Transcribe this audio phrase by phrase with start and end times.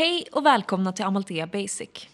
[0.00, 2.08] Hej och välkomna till Amalthea Basic.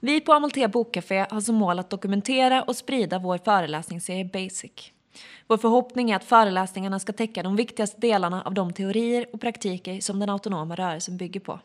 [0.00, 4.92] Vi på Amalthea Bokcafé har som mål att dokumentera och sprida vår föreläsningsserie Basic.
[5.46, 10.00] Vår förhoppning är att föreläsningarna ska täcka de viktigaste delarna av de teorier och praktiker
[10.00, 11.60] som den autonoma rörelsen bygger på.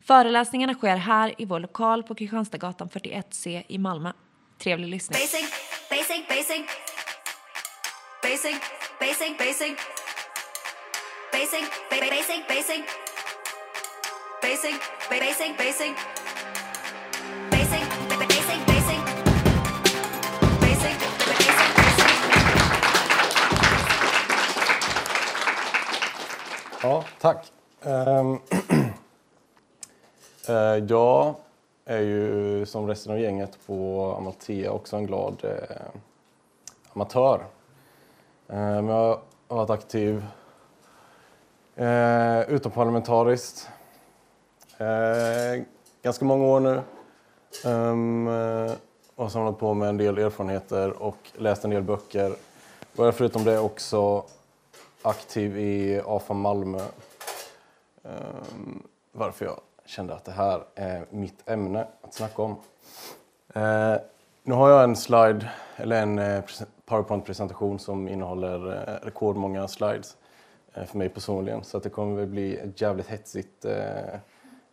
[0.00, 4.12] Föreläsningarna sker här i vår lokal på Kristianstadsgatan 41C i Malmö.
[4.58, 5.18] Trevlig lyssning.
[5.20, 5.50] Basic,
[5.90, 6.66] basic, basic.
[8.22, 8.56] Basic,
[9.00, 9.76] basic, basic.
[11.32, 13.03] Basic, basic, basic.
[14.44, 14.74] Basic,
[15.08, 15.96] basic, basic.
[26.82, 27.52] Ja, tack.
[27.82, 28.34] Ehm,
[30.48, 31.34] eh, jag
[31.84, 36.00] är ju som resten av gänget på Amalthea också en glad eh,
[36.92, 37.44] amatör.
[38.46, 40.24] Men jag har varit aktiv
[41.76, 43.70] eh, utomparlamentariskt
[44.84, 45.62] eh,
[46.02, 46.82] ganska många år nu.
[47.64, 48.28] Um,
[49.16, 52.34] och samlat på mig en del erfarenheter och läst en del böcker.
[52.96, 54.24] Och jag förutom det också
[55.02, 56.80] aktiv i AFA Malmö.
[58.02, 62.50] Um, varför jag kände att det här är mitt ämne att snacka om.
[63.56, 63.96] Uh,
[64.42, 66.44] nu har jag en slide, eller en eh,
[66.86, 68.58] PowerPoint-presentation som innehåller
[69.02, 70.16] rekordmånga slides
[70.86, 71.64] för mig personligen.
[71.64, 73.64] Så att det kommer väl bli ett jävligt hetsigt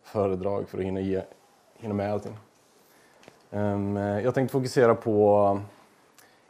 [0.02, 1.22] föredrag för att hinna, ge,
[1.78, 2.36] hinna med allting.
[3.50, 5.60] Ehm, eh, jag tänkte fokusera på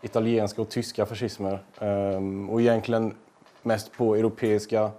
[0.02, 3.14] italienska och tyska fascismer ehm, och egentligen
[3.62, 4.90] mest på europeiska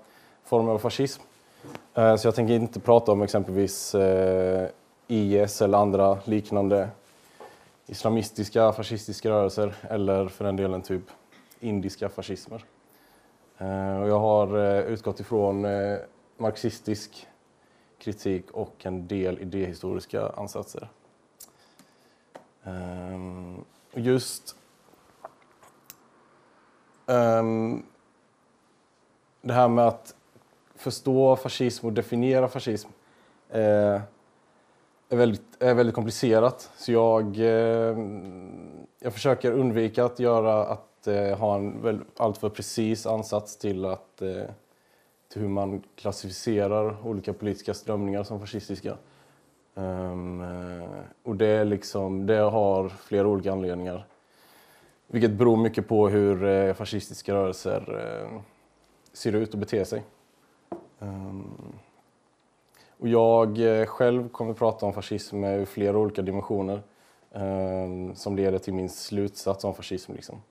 [0.43, 1.21] former av fascism.
[1.93, 4.69] Eh, så jag tänker inte prata om exempelvis eh,
[5.07, 6.89] IS eller andra liknande
[7.87, 11.03] islamistiska fascistiska rörelser eller för den delen typ
[11.59, 12.65] indiska fascismer.
[14.01, 15.67] Och jag har utgått ifrån
[16.37, 17.27] marxistisk
[18.03, 20.89] kritik och en del idéhistoriska ansatser.
[22.63, 24.55] Um, Just
[27.05, 27.85] um,
[29.41, 30.15] det här med att
[30.75, 32.89] förstå fascism och definiera fascism
[33.49, 34.01] eh,
[35.09, 36.71] är, väldigt, är väldigt komplicerat.
[36.77, 37.97] Så jag, eh,
[38.99, 44.21] jag försöker undvika att göra att eh, ha en väl, alltför precis ansats till, att,
[44.21, 44.43] eh,
[45.33, 48.97] till hur man klassificerar olika politiska strömningar som fascistiska.
[49.73, 50.41] Um,
[51.23, 54.05] och det, är liksom, det har flera olika anledningar.
[55.07, 58.41] Vilket beror mycket på hur eh, fascistiska rörelser eh,
[59.13, 60.03] ser ut och beter sig.
[60.99, 61.73] Um,
[62.97, 63.57] och jag
[63.87, 66.81] själv kommer prata om fascism ur flera olika dimensioner
[67.31, 70.13] um, som leder till min slutsats om fascism.
[70.13, 70.41] Liksom.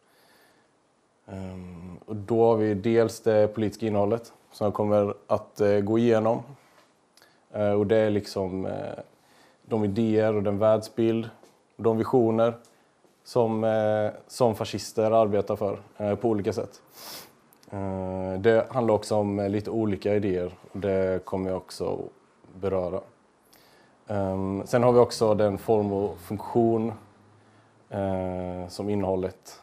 [2.05, 6.43] Och då har vi dels det politiska innehållet som jag kommer att eh, gå igenom.
[7.53, 8.73] Eh, och det är liksom eh,
[9.63, 11.31] de idéer och den världsbild
[11.77, 12.55] och de visioner
[13.25, 16.83] som, eh, som fascister arbetar för eh, på olika sätt.
[17.71, 21.99] Eh, Det handlar också om eh, lite olika idéer och det kommer jag också
[22.55, 23.01] beröra.
[24.07, 26.93] Ehm, sen har vi också den form och funktion
[27.91, 29.61] eh, som innehållet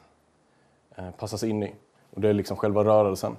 [0.96, 1.76] eh, passas in i.
[2.14, 3.36] Och det är liksom själva rörelsen.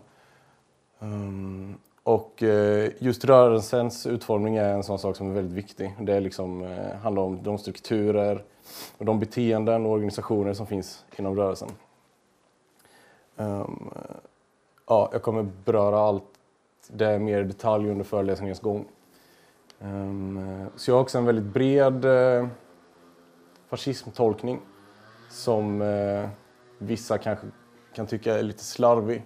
[1.00, 5.96] Um, Och eh, just rörelsens utformning är en sån sak som är väldigt viktig.
[6.00, 8.44] Det är liksom, eh, handlar om de strukturer
[8.98, 11.68] och de beteenden och organisationer som finns inom rörelsen.
[13.36, 13.90] Ehm,
[14.86, 16.24] ja, jag kommer beröra allt
[16.88, 18.84] det mer i detalj under föreläsningens gång.
[19.78, 22.48] Um, så jag har också en väldigt bred uh,
[23.68, 24.60] fascismtolkning
[25.30, 26.28] som uh,
[26.78, 27.46] vissa kanske
[27.94, 29.22] kan tycka är lite slarvig.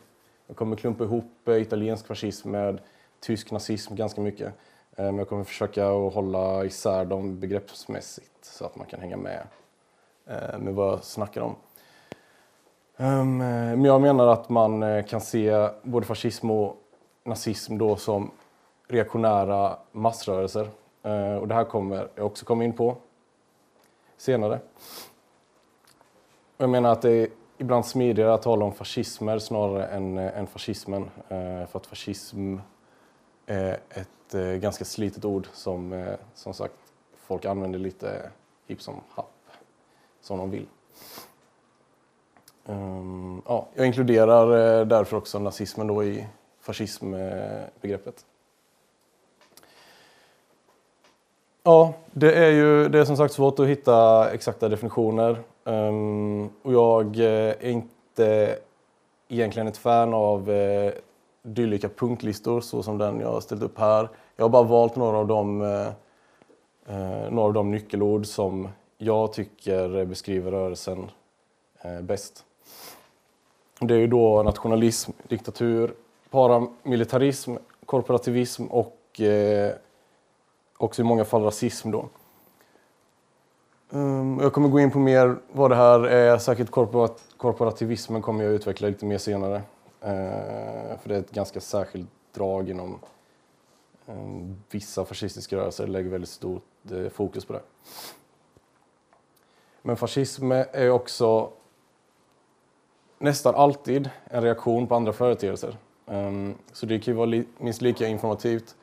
[0.47, 2.81] Jag kommer klumpa ihop eh, italiensk fascism med
[3.21, 4.47] tysk nazism ganska mycket.
[4.97, 9.17] Eh, men jag kommer försöka att hålla isär dem begreppsmässigt så att man kan hänga
[9.17, 9.47] med
[10.27, 11.57] eh, med vad jag snackar om.
[12.97, 16.77] Ehm, men jag menar att man kan se både fascism och
[17.25, 18.31] nazism då som
[18.89, 20.71] reaktionära massrörelser.
[21.41, 22.97] Och det här kommer jag också komma in på
[24.17, 24.61] senare.
[26.57, 27.29] Jag menar att det är
[27.59, 31.03] ibland smidigare att tala om fascismer snarare än, eh, än fascismen.
[31.29, 32.57] eh, För att fascism
[33.47, 36.75] är ett eh, ganska slitet ord som eh, som sagt
[37.17, 38.31] folk använder lite
[38.67, 39.31] hipp som happ,
[40.21, 40.67] som de vill.
[42.67, 46.27] Ehm, ja, jag inkluderar eh, därför också nazismen då i
[46.61, 48.27] fascismbegreppet.
[51.63, 55.43] Ja, det är ju det är som sagt svårt att hitta exakta definitioner.
[55.65, 58.59] Um, och jag eh, är inte
[59.29, 60.93] egentligen ett fan av eh, uh,
[61.43, 64.09] dylika punktlistor så som den jag har ställt upp här.
[64.37, 65.89] Jag har bara valt några av de, uh,
[66.87, 68.69] eh, några av de nyckelord som
[68.99, 71.11] jag tycker beskriver rörelsen
[71.85, 72.45] uh, bäst.
[73.81, 75.95] Det är ju då nationalism, diktatur,
[76.31, 77.55] paramilitarism,
[77.87, 79.75] korporativism och eh,
[80.77, 81.91] också i många fall rasism.
[81.91, 82.09] Då.
[83.95, 86.39] Ehm, jag kommer gå in på mer vad det här är.
[86.39, 89.63] Säkert korporat korporativismen kommer jag utveckla lite mer senare.
[90.01, 92.99] Ehm, för det är ett ganska särskilt drag inom
[94.07, 95.87] ehm, vissa fascistiska rörelser.
[95.87, 97.61] lägger väldigt stort eh, fokus på det.
[99.83, 101.51] Men fascism är också
[103.19, 105.77] nästan alltid en reaktion på andra företeelser.
[106.73, 108.77] Så det kan ju vara li minst lika informativt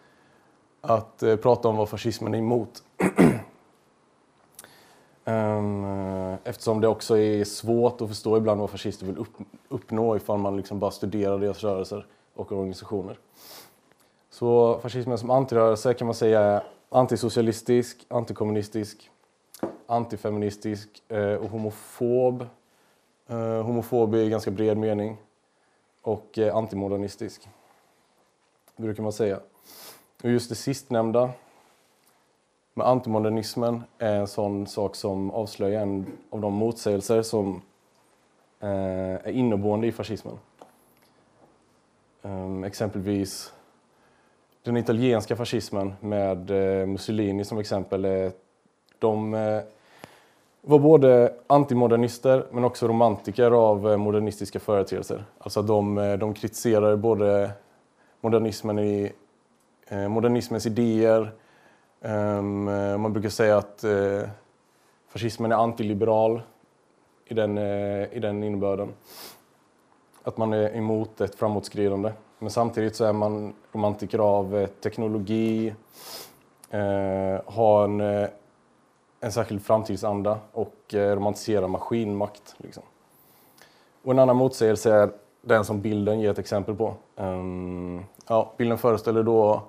[0.82, 2.84] att eh, prata om vad fascismen är emot.
[5.26, 9.38] Ehm, eh, eftersom det också är svårt att förstå ibland vad fascister vill upp,
[9.70, 13.20] uppnå ifall man liksom bara studerar deras rörelser och organisationer.
[14.30, 19.10] Så fascismen som antirörelse kan man säga är antisocialistisk, antikommunistisk,
[19.88, 22.48] antifeministisk eh, och homofob.
[23.28, 25.18] Eh, homofob i ganska bred mening
[26.02, 27.50] och antimodernistisk,
[28.76, 29.40] brukar man säga.
[30.24, 31.30] Och just det sistnämnda
[32.74, 37.62] men antimodernismen är en sån sak som avslöjar en av de motsägelser som
[38.60, 40.40] eh, är inneboende i fascismen.
[42.22, 43.54] Um, exempelvis
[44.64, 48.32] den italienska fascismen med eh, Mussolini som exempel.
[49.00, 49.62] De eh,
[50.62, 55.24] var både antimodernister men också romantiker av eh, modernistiska företeelser.
[55.38, 57.52] Alltså de, eh, de kritiserade både
[58.22, 59.12] modernismen i,
[59.88, 61.32] eh, modernismens idéer.
[62.02, 64.30] Ehm, eh, man brukar säga att eh,
[65.08, 66.42] fascismen är antiliberal
[67.26, 68.94] i den, eh, i den innebörden.
[70.24, 72.12] Att man är emot ett framåtskridande.
[72.40, 75.74] Men samtidigt så är man romantiker av teknologi,
[77.46, 78.28] har en
[79.24, 82.56] en särskild framtidsanda och romantiserar maskinmakt.
[82.58, 82.84] Liksom.
[84.04, 85.12] Och en annan motsägelse är
[85.42, 86.94] den som bilden ger ett exempel på.
[87.16, 89.62] Ehm, ja, bilden föreställer då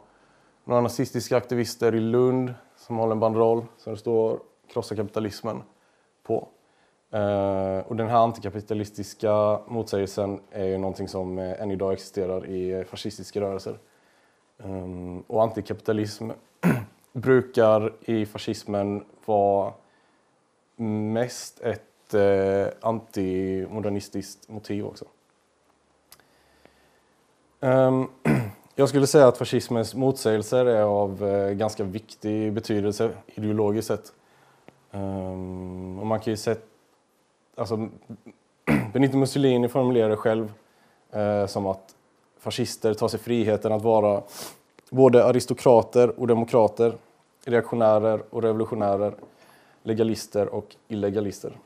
[0.64, 4.40] några nazistiska aktivister i Lund som håller en banderoll som det står
[4.72, 5.62] “Krossa kapitalismen”
[6.22, 6.48] på.
[7.14, 12.70] Uh, och den här antikapitalistiska motsägelsen är ju någonting som eh, än idag existerar i
[12.70, 13.78] eh, fascistiska rörelser.
[14.56, 16.30] Um, och antikapitalism
[17.12, 19.72] brukar i fascismen vara
[20.76, 25.04] mest ett uh, antimodernistiskt motiv också.
[27.60, 28.10] Um,
[28.74, 34.12] jag skulle säga att fascismens motsägelser är av eh, ganska viktig betydelse ideologiskt sett.
[34.90, 36.54] Um, och man kan ju se,
[37.54, 37.76] alltså,
[38.92, 40.52] Benito Mussolini formulerar det själv
[41.10, 41.94] eh, som att
[42.38, 44.22] fascister tar sig friheten att vara
[44.90, 46.94] både aristokrater och demokrater,
[47.44, 49.14] reaktionärer och revolutionärer,
[49.82, 51.58] legalister och illegalister.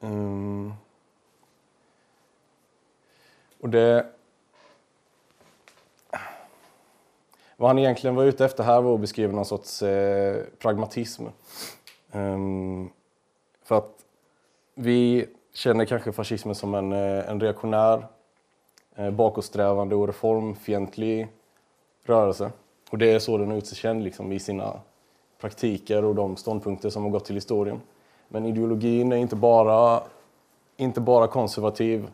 [0.00, 0.72] Mm.
[3.60, 4.06] Och det...
[7.56, 11.24] Vad han egentligen var ute efter här var att beskriva någon sorts eh, pragmatism.
[12.12, 12.90] Um,
[13.62, 14.04] för att
[14.74, 18.06] vi känner kanske fascismen som en, eh, en reaktionär,
[18.94, 21.28] eh, bakåtsträvande och reformfientlig
[22.04, 22.50] rörelse.
[22.90, 24.80] Och det är så den har gjort sig känd liksom, i sina
[25.40, 27.80] praktiker och de ståndpunkter som har gått till historien.
[28.28, 30.02] Men ideologin är inte bara,
[30.76, 32.08] inte bara konservativ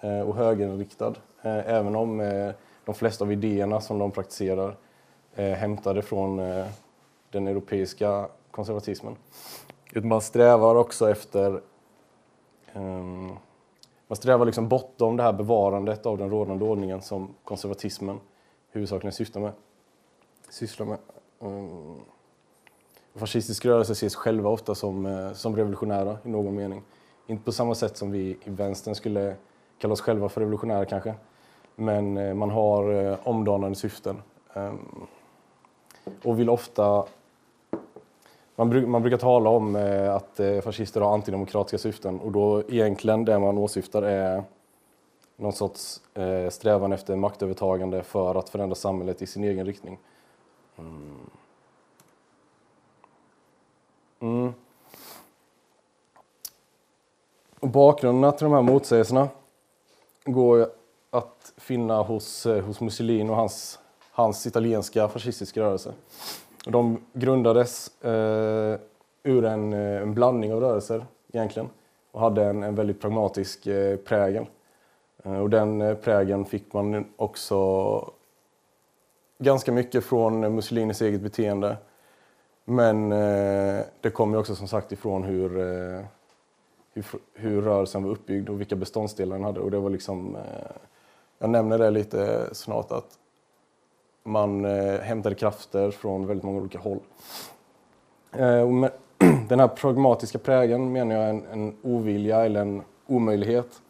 [0.00, 1.14] eh, och högerinriktad.
[1.42, 2.50] Eh, även om eh,
[2.84, 4.76] de flesta av idéerna som de praktiserar
[5.38, 6.66] Eh, hämtade från eh,
[7.30, 9.16] den europeiska konservatismen.
[9.94, 11.60] Man strävar också efter
[12.72, 13.30] ehm,
[14.06, 18.20] man strävar liksom bortom det här bevarandet av den rådande ordningen som konservatismen
[18.70, 19.52] huvudsakligen syftar med,
[20.48, 20.98] sysslar med.
[21.38, 22.00] Um,
[23.14, 26.82] fascistisk rörelse ses själva ofta som, eh, som revolutionära i någon mening.
[27.26, 29.36] Inte på samma sätt som vi i vänstern skulle
[29.78, 31.14] kalla oss själva för revolutionära kanske.
[31.74, 34.22] Men eh, man har eh, omdanande syften.
[34.54, 35.06] Um,
[36.22, 37.04] och vill ofta...
[38.56, 42.62] Man, bruk, man brukar tala om eh, att eh, fascister har antidemokratiska syften och då
[42.68, 44.44] egentligen det man åsyftar är
[45.36, 49.98] någon sorts eh, strävan efter maktövertagande för att förändra samhället i sin egen riktning.
[50.78, 51.30] Mm.
[54.20, 54.52] Mm.
[57.60, 59.28] Och bakgrunderna till de här motsägelserna
[60.24, 60.70] går
[61.10, 63.78] att finna hos, eh, hos Mussolini och hans,
[64.16, 65.92] hans italienska fascistiska rörelse.
[66.66, 68.78] De grundades eh,
[69.22, 71.68] ur en, eh, en blandning av rörelser egentligen
[72.12, 74.46] och hade en, en väldigt pragmatisk eh, prägel.
[75.24, 78.10] Eh, och den eh, prägen fick man också
[79.38, 81.76] ganska mycket från Mussolinis eget beteende.
[82.64, 86.04] Men eh, det kommer också som sagt ifrån hur, eh,
[86.94, 87.04] hur,
[87.34, 89.60] hur rörelsen var uppbyggd och vilka beståndsdelar den hade.
[89.60, 90.76] Och det var liksom, eh,
[91.38, 93.18] jag nämner det lite snart att
[94.26, 97.00] man eh, hämtade krafter från väldigt många olika håll.
[98.32, 98.92] Eh, och med,
[99.48, 103.82] den här pragmatiska prägen menar jag är en, en ovilja eller en omöjlighet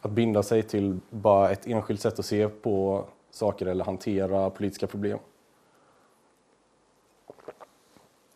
[0.00, 4.86] att binda sig till bara ett enskilt sätt att se på saker eller hantera politiska
[4.86, 5.18] problem.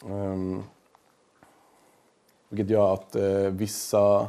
[0.05, 0.65] Um,
[2.49, 4.29] vilket gör att eh, vissa,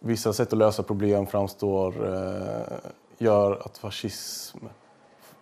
[0.00, 2.78] vissa sätt att lösa problem framstår, eh,
[3.18, 4.58] gör att fascism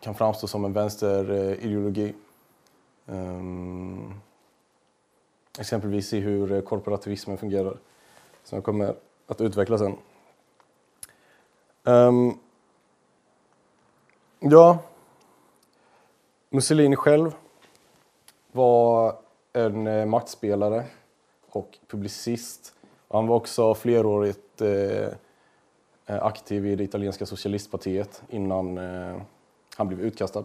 [0.04, 2.14] kan framstå som en vänsterideologi.
[3.06, 4.20] Eh, um, ehm,
[5.58, 7.78] exempelvis i hur eh, korporativismen fungerar,
[8.44, 8.94] som jag kommer
[9.26, 9.96] att utveckla sen.
[11.84, 12.38] Um,
[14.38, 14.78] ja,
[16.50, 17.34] Mussolini själv
[18.52, 19.16] var
[19.52, 20.84] en eh, maktspelare
[21.49, 22.75] och publicist.
[23.08, 25.08] Han var också flerårigt eh,
[26.06, 29.16] aktiv i det italienska socialistpartiet innan eh,
[29.76, 30.45] han blev utkastad.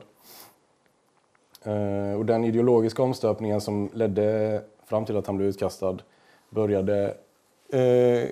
[1.64, 5.98] Eh, och den ideologiska omstöpningen som ledde fram till att han blev utkastad
[6.50, 7.18] började
[7.74, 8.30] eh,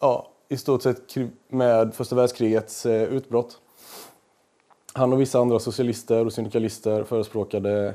[0.00, 1.16] ja, i stort sett
[1.48, 3.60] med första världskrigets eh, utbrott.
[4.92, 7.94] Han och vissa andra socialister och syndikalister förespråkade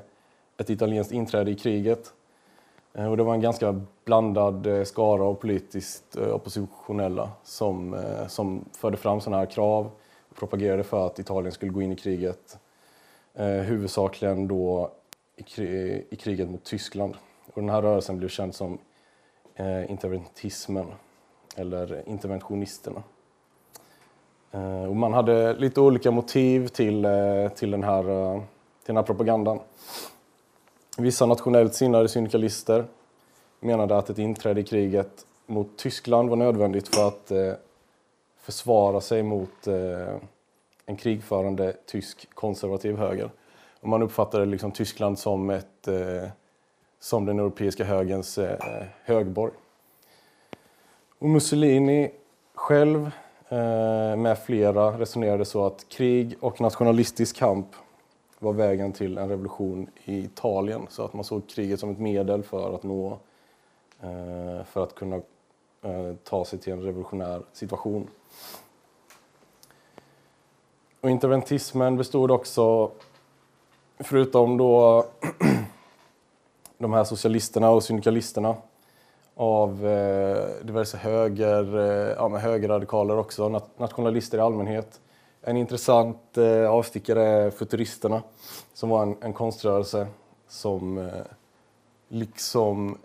[0.57, 2.13] ett italienskt inträde i kriget.
[2.93, 8.27] Eh, och det var en ganska blandad eh, skara av politiskt eh, oppositionella som, eh,
[8.27, 9.91] som förde fram sådana här krav
[10.39, 12.57] propagerade för att Italien skulle gå in i kriget.
[13.33, 14.91] Eh, huvudsakligen då
[15.35, 17.15] i, krig, i kriget mot Tyskland.
[17.53, 18.77] Och den här rörelsen blev känd som
[19.55, 20.85] eh, interventismen
[21.55, 23.03] eller interventionisterna.
[24.51, 28.45] Eh, och man hade lite olika motiv till, eh, till, den här, eh, till
[28.85, 29.59] den här propagandan.
[30.97, 32.85] Vissa nationellt sinnade syndikalister
[33.59, 37.53] menade att ett inträde i kriget mot Tyskland var nödvändigt för att eh,
[38.45, 40.15] försvara sig mot eh,
[40.85, 43.29] en krigförande tysk konservativ höger.
[43.79, 46.29] Och man uppfattade liksom Tyskland som, ett, eh,
[46.99, 49.53] som den europeiska högerns eh, högborg.
[51.19, 52.11] Och Mussolini
[52.53, 53.11] själv
[53.49, 57.67] eh, med flera resonerade så att krig och nationalistisk kamp
[58.39, 60.87] var vägen till en revolution i Italien.
[60.89, 63.19] Så att man såg kriget som ett medel för att nå,
[64.01, 65.21] eh, för att kunna
[65.85, 68.07] Eh, ta sig till en revolutionär situation.
[71.01, 72.91] Och interventismen bestod också,
[73.99, 75.05] förutom då
[76.77, 78.55] de här socialisterna och syndikalisterna,
[79.35, 85.01] av eh, diverse höger, eh, ja, med högerradikaler också, nationalister i allmänhet.
[85.41, 88.21] En intressant eh, avstickare är futuristerna,
[88.73, 90.07] som var en, en konströrelse
[90.47, 91.25] som eh,
[92.07, 92.97] liksom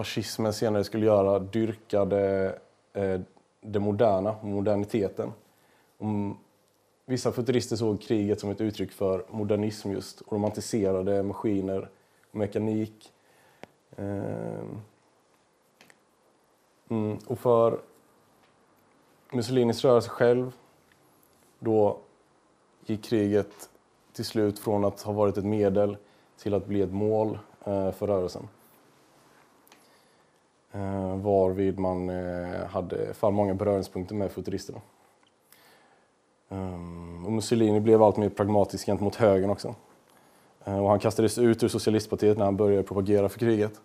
[0.00, 2.54] fascismen senare skulle göra dyrkade
[2.92, 3.20] eh,
[3.60, 5.32] det moderna, moderniteten.
[5.98, 6.38] Om
[7.06, 11.88] vissa futurister såg kriget som ett uttryck för modernism just och romantiserade maskiner
[12.30, 13.12] och mekanik.
[13.96, 14.64] Eh,
[16.90, 17.80] Mm, och för
[19.32, 20.52] Mussolinis rörelse själv,
[21.58, 21.98] då
[22.86, 23.70] gick kriget
[24.12, 25.96] till slut från att ha varit ett medel
[26.36, 28.48] till att bli ett mål eh, för rörelsen.
[30.72, 34.80] Eh, varvid man eh, hade för många beröringspunkter med futuristerna.
[36.48, 39.74] Ehm, och Mussolini blev allt mer pragmatisk gentemot högern också.
[40.64, 43.80] Eh, och han kastades ut ur socialistpartiet när han började propagera för kriget.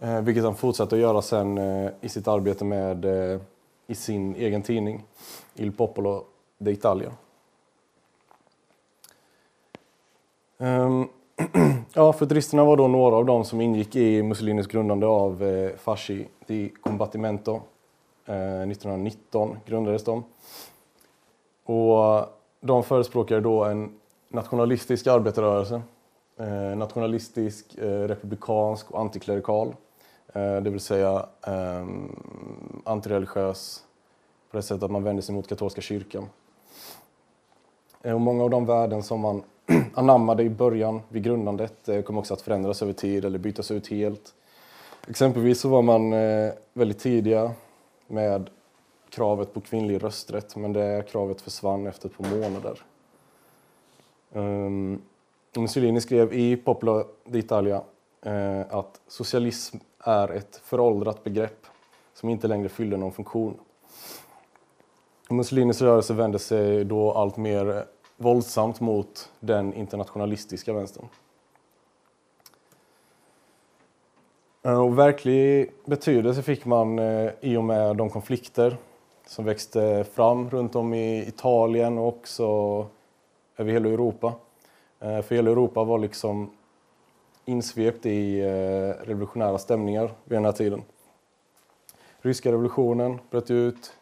[0.00, 3.40] Eh, vilket han fortsatte att göra sen eh, i sitt arbete med eh,
[3.86, 5.04] i sin egen tidning
[5.54, 6.24] Il Popolo
[6.58, 7.10] d'Italia.
[10.58, 11.08] Um,
[11.94, 16.26] ja, futuristerna var då några av dem som ingick i Mussolinis grundande av eh, Fasci
[16.46, 17.60] di Combattimento.
[18.26, 20.24] Eh, 1919 grundades de.
[21.64, 22.26] Och
[22.60, 23.90] de förespråkade då en
[24.28, 25.82] nationalistisk arbetarrörelse.
[26.36, 29.74] Eh, nationalistisk, eh, republikansk och antiklerikal.
[30.32, 31.86] Eh, det vill säga eh,
[32.84, 33.84] antireligiös
[34.50, 36.28] på det sättet att man vänder sig mot katolska kyrkan.
[38.02, 39.42] Eh, och många av de värden som man
[39.94, 43.88] anammade i början vid grundandet eh, kommer också att förändras över tid eller bytas ut
[43.88, 44.34] helt.
[45.08, 47.50] Exempelvis så var man eh, väldigt tidiga
[48.06, 48.50] med
[49.10, 52.82] kravet på kvinnlig rösträtt men det kravet försvann efter ett par månader.
[54.32, 55.02] Um,
[55.56, 57.82] Mussolini skrev i Popolo d'Italia
[58.22, 61.66] eh, att socialism är ett föråldrat begrepp
[62.14, 63.58] som inte längre fyller någon funktion.
[65.30, 67.84] Mussolinis rörelse vände sig då allt mer
[68.20, 71.08] våldsamt mot den internationalistiska vänstern.
[74.62, 78.76] Eh, och verklig betydelse fick man eh, i och med de konflikter
[79.26, 82.46] som växte fram runt om i Italien och också
[83.56, 84.34] över hela Europa.
[85.00, 86.50] Eh, för hela Europa var liksom
[87.44, 88.42] insvept i
[89.02, 90.82] revolutionära stämningar vid den här tiden.
[92.20, 93.92] Ryska revolutionen bröt ut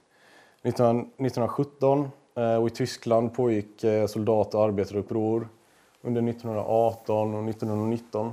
[0.62, 5.48] 1917 Eh, och i Tyskland pågick eh, soldat och arbetaruppror
[6.02, 8.32] under 1918 och 1919.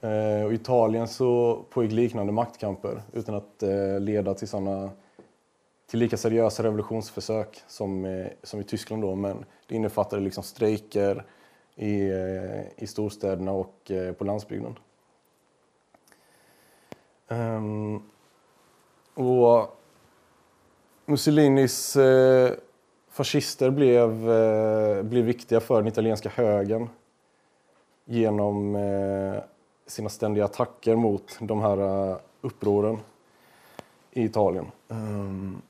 [0.00, 3.62] Eh, och I Italien så pågick liknande maktkamper utan att
[4.00, 4.90] leda till såna
[5.86, 11.24] till lika seriösa revolutionsförsök som, som i Tyskland då, men det innefattade liksom strejker
[11.76, 12.10] i,
[12.76, 14.78] i storstäderna och på landsbygden.
[17.28, 18.02] Ehm,
[19.14, 19.78] och
[21.06, 21.96] Mussolinis
[23.14, 26.88] fascister blev, eh, blev viktiga för den italienska högern
[28.04, 29.42] genom eh,
[29.86, 32.98] sina ständiga attacker mot de här eh, upproren
[34.12, 34.66] i Italien.
[34.88, 35.62] Um,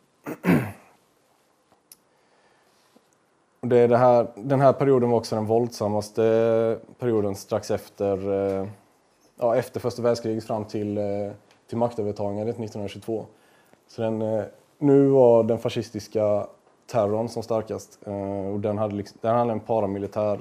[3.61, 8.33] det är det här, den här perioden var också den våldsammaste eh, perioden strax efter,
[8.33, 8.69] eh,
[9.37, 10.99] ja, efter första världskriget fram till,
[11.69, 13.27] till maktövertagandet 1922.
[13.87, 14.45] Så den,
[14.79, 16.47] nu var den fascistiska
[16.87, 20.41] terrorn som starkast eh, och den hade, liksom, den hade en paramilitär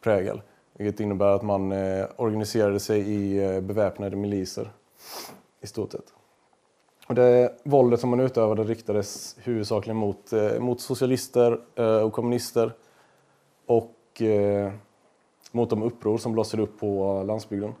[0.00, 0.42] prägel.
[0.72, 4.70] Vilket innebär att man eh, organiserade sig i eh, beväpnade miliser
[5.60, 6.14] i stort sett.
[7.10, 12.72] Och det våldet som man utövade riktades huvudsakligen mot, eh, mot socialister eh, och kommunister
[13.66, 14.72] och eh,
[15.52, 17.74] mot de uppror som blossade upp på landsbygden.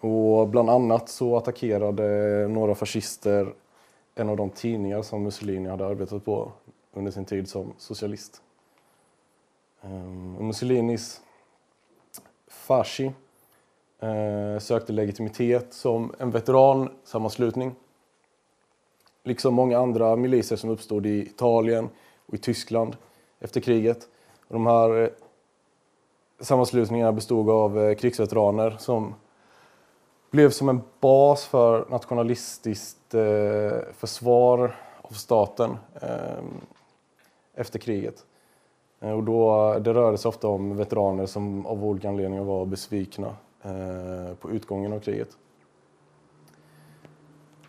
[0.00, 3.52] Och bland annat så attackerade några fascister
[4.14, 6.52] en av de tidningar som Mussolini hade arbetat på
[6.92, 8.42] under sin tid som socialist.
[9.82, 11.20] Um, Mussolinis
[12.48, 13.12] Fasci
[14.00, 17.74] eh, sökte legitimitet som en veteransammanslutning.
[19.24, 21.88] Liksom många andra miliser som uppstod i Italien
[22.26, 22.96] och i Tyskland
[23.38, 24.08] efter kriget.
[24.48, 25.08] Och de här eh,
[26.40, 29.14] sammanslutningarna bestod av eh, krigsveteraner som
[30.30, 32.96] blev som en bas för nationalistiskt
[33.92, 36.60] försvar av staten ehm,
[37.54, 38.24] efter kriget.
[39.00, 43.36] Eh, och då, det rörde sig ofta om veteraner som av olika anledningar var besvikna
[43.62, 45.28] eh, på utgången av kriget.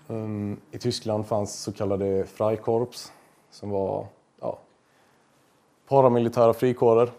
[0.07, 3.13] Ehm, I Tyskland fanns så kallade Freikorps
[3.49, 4.05] som var
[4.41, 4.59] ja,
[5.87, 7.11] paramilitära frikårer.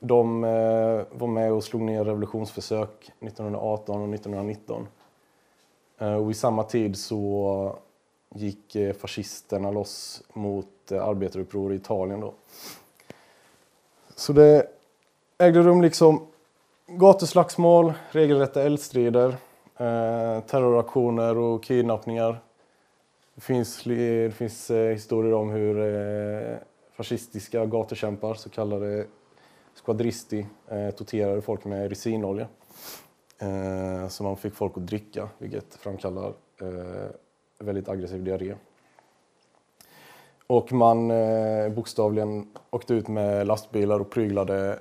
[0.00, 4.86] De eh, var med och slog ner revolutionsförsök 1918 och 1919.
[5.98, 7.76] Och I samma tid så
[8.34, 12.20] gick eh, fascisterna loss mot eh, arbetaruppror i Italien.
[12.20, 12.34] Då.
[14.14, 14.66] Så det
[15.38, 16.26] ägde rum liksom
[16.86, 19.28] gatuslagsmål, regelrätta eldstrider,
[19.76, 22.40] eh, terroraktioner och kidnappningar.
[23.34, 26.56] Det finns, eh, det finns eh, historier om hur eh,
[26.96, 29.06] fascistiska gatukämpar, så kallade
[29.84, 32.46] squadristi, eh, torterade folk med resinolja.
[33.38, 36.32] Eh, som man fick folk att dricka, vilket framkallar
[37.64, 38.54] väldigt aggressiv diarré.
[40.46, 44.78] Och man eh, bokstavligen åkte ut med lastbilar och pryglade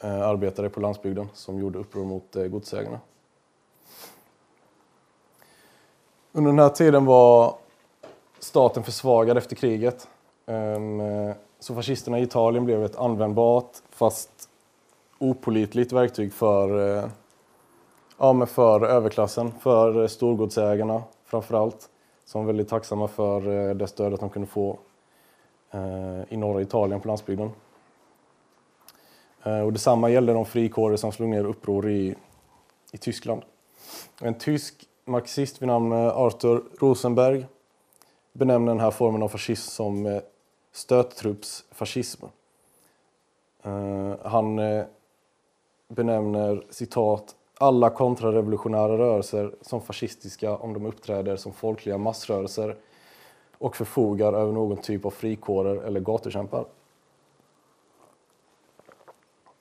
[0.00, 3.00] eh, arbetare på landsbygden som gjorde uppror mot eh, godsägarna.
[6.32, 7.54] Under den här tiden var
[8.38, 10.08] staten försvagad efter kriget.
[10.46, 14.48] Ehm, eh, så fascisterna i Italien blev ett användbart fast
[15.18, 17.04] opolitligt verktyg för, eh,
[18.18, 21.88] ja, men för överklassen, för eh, storgodsägarna framför allt.
[22.24, 24.78] Som var väldigt tacksamma för eh, det stödet de kunde få
[25.70, 27.50] eh, i norra Italien på landsbygden.
[29.42, 32.14] Eh, och detsamma gällde de frikårer som slog ner uppror i,
[32.92, 33.42] i Tyskland.
[34.20, 37.46] En tysk marxist vid namn Arthur Rosenberg
[38.32, 40.20] benämner den här formen av fascism som
[40.72, 42.26] stöttruppsfascism.
[44.22, 44.60] Han
[45.88, 52.76] benämner citat alla kontrarevolutionära rörelser som fascistiska om de uppträder som folkliga massrörelser
[53.58, 56.64] och förfogar över någon typ av frikårer eller gatukämpar.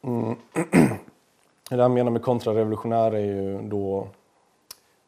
[0.02, 0.36] Mm.
[1.70, 4.08] Det han menar med kontrarevolutionär är ju då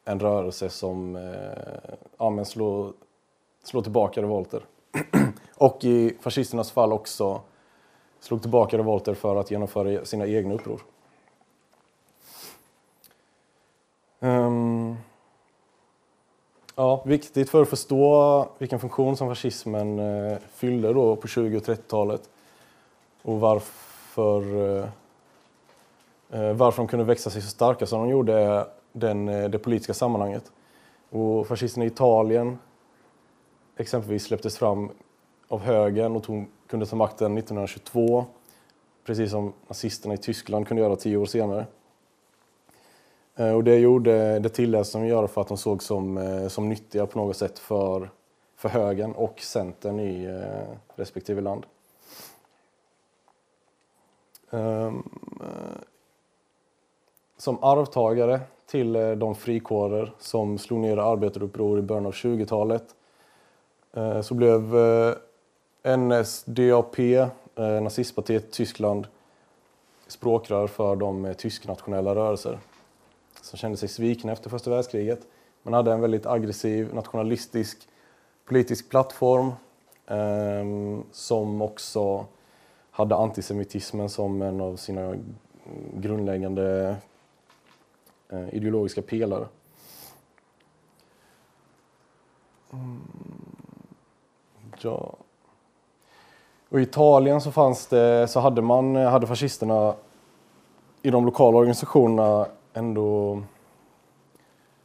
[0.04, 2.92] en rörelse som eh, ja, men slår,
[3.64, 4.62] slår tillbaka revolter.
[5.54, 7.40] och i fascisternas fall också
[8.20, 10.80] slog tillbaka revolter för att genomföra sina egna uppror.
[14.24, 14.96] Um,
[16.76, 21.62] Ja, viktigt för att förstå vilken funktion som fascismen uh, fyllde då på 20 och
[21.62, 22.30] 30-talet
[23.22, 24.84] och varför, uh,
[26.34, 29.94] uh, varför de kunde växa sig så starka som de gjorde är den, det politiska
[29.94, 30.52] sammanhanget.
[31.10, 32.58] Och fascisterna i Italien
[33.76, 34.90] exempelvis släpptes fram
[35.48, 38.24] av högern och tog, kunde ta makten 1922
[39.06, 41.66] precis som nazisterna i Tyskland kunde göra tio år senare.
[43.36, 46.68] Eh, och det, gjorde, det tilläts de göra för att de såg som, eh, som
[46.68, 48.10] nyttiga på något sätt för,
[48.56, 51.66] för högern och centern i eh, respektive land.
[54.50, 55.02] Ehm,
[57.36, 62.84] som arvtagare till de frikårer som slog ner arbetaruppror i början av 20-talet
[64.22, 64.74] så blev
[65.98, 66.98] NSDAP,
[67.56, 69.06] nazistpartiet Tyskland,
[70.06, 72.58] språkrör för de tysknationella rörelser
[73.44, 75.26] som kände sig svikna efter första världskriget.
[75.62, 77.88] Man hade en väldigt aggressiv nationalistisk
[78.44, 79.52] politisk plattform
[80.06, 80.64] eh,
[81.12, 82.26] som också
[82.90, 85.16] hade antisemitismen som en av sina
[85.94, 86.96] grundläggande
[88.28, 89.46] eh, ideologiska pelare.
[92.72, 93.00] Mm.
[94.80, 95.14] Ja.
[96.68, 99.94] Och I Italien så, fanns det, så hade, man, hade fascisterna
[101.02, 103.42] i de lokala organisationerna ändå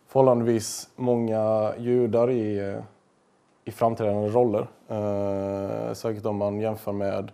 [0.08, 2.78] förhållandevis många judar i,
[3.65, 4.67] i framträdande roller.
[4.88, 7.32] Eh, säkert om man jämför med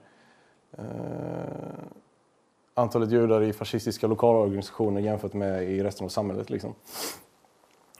[0.77, 0.83] eh,
[2.73, 6.49] antalet judar i fascistiska lokalorganisationer jämfört med i resten av samhället.
[6.49, 6.75] Liksom.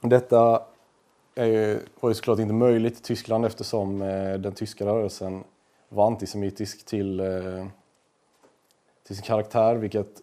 [0.00, 0.62] Detta
[1.34, 5.44] är ju, var ju såklart inte möjligt i Tyskland eftersom eh, den tyska rörelsen
[5.88, 7.66] var antisemitisk till, eh,
[9.02, 10.22] till sin karaktär, vilket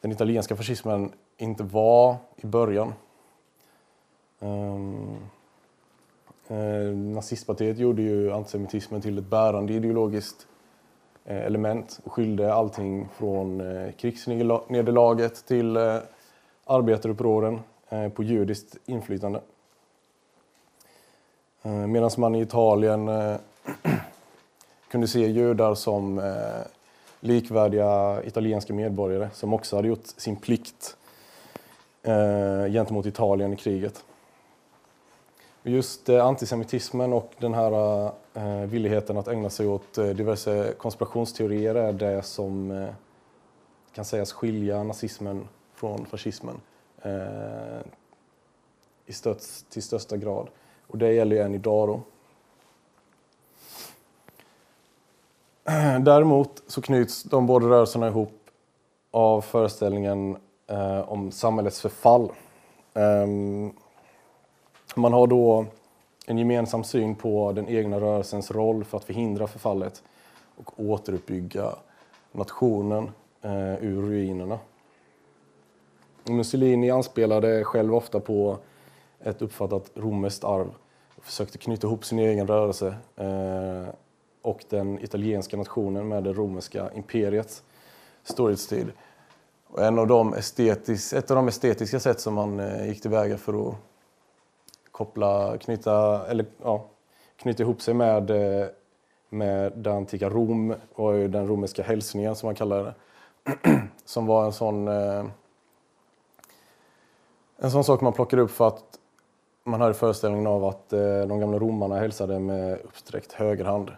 [0.00, 1.12] den italienska fascismen
[1.42, 2.92] inte var i början.
[4.40, 5.16] Um,
[6.48, 10.46] eh, nazistpartiet gjorde ju antisemitismen till ett bärande ideologiskt
[11.24, 15.96] eh, element och skyllde allting från eh, krigsnederlaget till eh,
[16.64, 19.40] arbetarupproren eh, på judiskt inflytande.
[21.62, 23.36] Eh, Medan man i Italien eh,
[24.88, 26.66] kunde se judar som eh,
[27.20, 30.96] likvärdiga italienska medborgare som också hade gjort sin plikt
[32.02, 34.04] eh, gentemot Italien i kriget.
[35.62, 41.74] Just eh, antisemitismen och den här eh, villigheten att ägna sig åt eh, diverse konspirationsteorier
[41.74, 42.88] är det som eh,
[43.94, 46.60] kan sägas skilja nazismen från fascismen
[47.02, 47.80] eh,
[49.06, 50.48] i stöts, till största grad.
[50.86, 51.88] Och det gäller ju än idag.
[51.88, 52.00] Då.
[56.00, 58.40] Däremot så knyts de båda rörelserna ihop
[59.10, 60.36] av föreställningen
[60.66, 62.32] Eh, om samhällets förfall.
[62.94, 63.72] Ehm,
[64.94, 65.66] man har då
[66.26, 70.02] en gemensam syn på den egna rörelsens roll för att förhindra förfallet
[70.56, 71.74] och återuppbygga
[72.32, 73.10] nationen
[73.42, 74.58] eh, ur ruinerna.
[76.24, 78.58] Mussolini anspelade själv ofta på
[79.20, 80.74] ett uppfattat romerskt arv
[81.16, 83.94] och försökte knyta ihop sin egen rörelse eh,
[84.42, 87.62] och den italienska nationen med det romerska imperiets
[88.22, 88.92] storhetstid.
[89.72, 93.38] Och en av de estetis, ett av de estetiska sätt som man eh, gick tillväga
[93.38, 93.74] för att
[94.90, 96.86] koppla, knyta, eller, ja,
[97.36, 98.66] knyta ihop sig med, eh,
[99.28, 102.94] med det antika Rom var ju den romerska hälsningen som man kallar det.
[104.04, 105.24] som var en sån, eh,
[107.56, 108.98] en sån sak man plockade upp för att
[109.64, 113.90] man hade föreställningen av att eh, de gamla romarna hälsade med uppsträckt högerhand.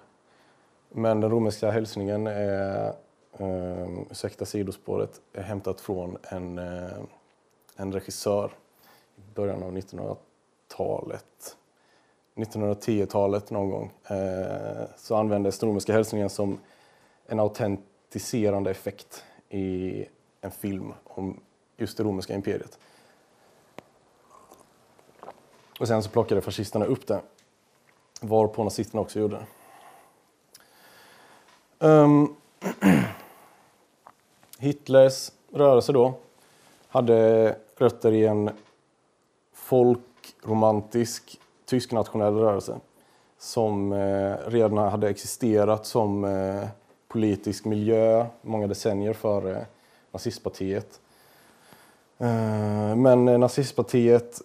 [0.88, 2.92] Men den romerska hälsningen är
[3.38, 6.98] eh, ursäkta sidospåret, är hämtat från en, eh,
[7.76, 8.52] en regissör
[9.16, 11.56] i början av 1900-talet.
[12.34, 16.58] 1910-talet någon gång eh, så användes den romerska hälsningen som
[17.26, 20.06] en autentiserande effekt i
[20.40, 21.40] en film om
[21.76, 22.78] just det romerska imperiet.
[25.80, 27.20] Och sen så plockade fascisterna upp det,
[28.20, 29.46] varpå nazisterna också gjorde det.
[31.86, 32.36] Um,
[34.64, 36.14] Hitlers rörelse då
[36.88, 38.50] hade rötter i en
[39.52, 42.76] folkromantisk tysk nationell rörelse
[43.38, 46.68] som eh, redan hade existerat som eh,
[47.08, 49.66] politisk miljö många decennier före eh,
[50.12, 51.00] nazistpartiet.
[52.18, 54.40] Eh, men eh, nazistpartiet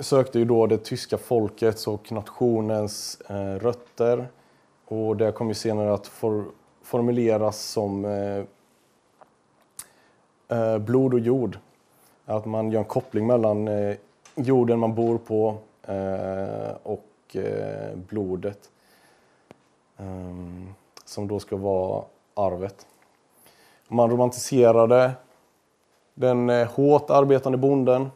[0.00, 4.28] sökte ju då det tyska folkets och nationens eh, rötter
[4.84, 6.44] och det kom ju senare att for
[6.82, 8.44] formuleras som eh,
[10.48, 11.58] Eh, blod och jord.
[12.24, 13.96] Att man gör en koppling mellan eh,
[14.34, 18.70] jorden man bor på eh, och eh, blodet.
[19.96, 22.86] Ehm, som då ska vara arvet.
[23.88, 25.12] Man romantiserade
[26.14, 28.10] den eh, hårt arbetande bonden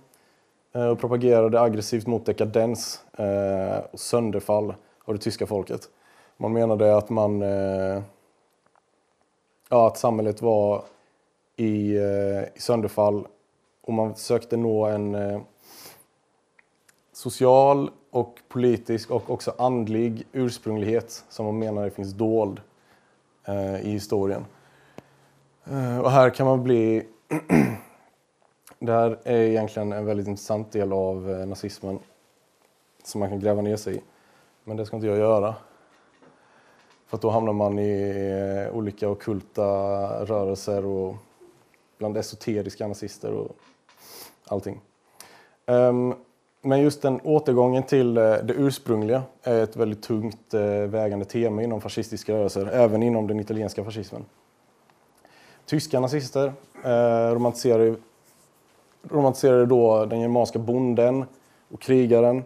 [0.72, 5.88] eh, och propagerade aggressivt mot dekadens eh, och sönderfall av det tyska folket.
[6.36, 8.02] Man menade att, man, eh,
[9.68, 10.82] ja, att samhället var
[11.56, 13.26] i, eh, i sönderfall
[13.80, 15.40] och man försökte nå en eh,
[17.12, 22.60] social och politisk och också andlig ursprunglighet som man menar finns dold
[23.44, 24.44] eh, i historien.
[26.02, 27.06] Och här kan man bli
[28.78, 31.98] Det här är egentligen en väldigt intressant del av nazismen
[33.04, 34.00] som man kan gräva ner sig i.
[34.64, 35.54] Men det ska inte jag göra.
[37.06, 39.62] För då hamnar man i olika okulta
[40.24, 41.16] rörelser och
[42.02, 43.56] bland esoteriska nazister och
[44.48, 44.80] allting.
[45.66, 46.14] Ehm,
[46.62, 51.62] men just den återgången till eh, det ursprungliga är ett väldigt tungt eh, vägande tema
[51.62, 54.24] inom fascistiska rörelser, även inom den italienska fascismen.
[55.66, 56.52] Tyska nazister
[56.84, 57.34] eh,
[59.08, 61.24] romantiserade då den germanska bonden
[61.70, 62.44] och krigaren.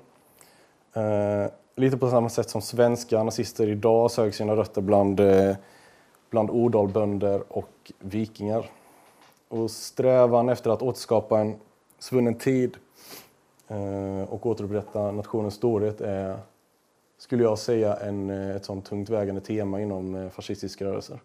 [1.77, 5.21] Lite på samma sätt som svenska nazister idag söker sina rötter bland,
[6.31, 8.71] bland odalbönder och vikingar.
[9.49, 11.57] Och strävan efter att återskapa en
[11.99, 12.77] svunnen tid
[13.69, 16.39] eh, och återupprätta nationens storhet är,
[17.19, 21.21] skulle jag säga, en, eh, ett sånt tungt vägande tema inom eh, fascistiska rörelser.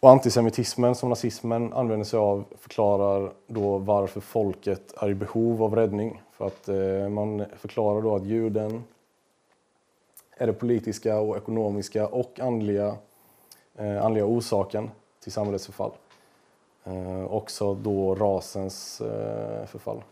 [0.00, 5.76] Och antisemitismen som nazismen använder sig av förklarar då varför folket är i behov av
[5.76, 6.22] räddning.
[6.32, 6.68] För att
[7.12, 8.84] man förklarar då att juden
[10.36, 12.96] är det politiska och ekonomiska och andliga,
[13.74, 15.90] eh, andliga orsaken till samhällets förfall.
[16.86, 20.02] Eh, också då rasens eh, förfall.